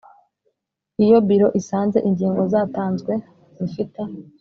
[1.03, 3.13] Iyo Biro isanze ingingo zatanzwe
[3.57, 4.01] zifite